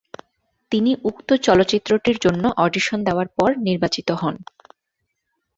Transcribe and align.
তিনি 0.71 0.91
উক্ত 1.03 1.29
চলচ্চিত্রটির 1.45 2.17
জন্য 2.19 2.43
অডিশন 2.57 2.99
দেওয়ার 3.07 3.27
পর 3.37 3.49
নির্বাচিত 3.67 4.09
হন। 4.21 4.35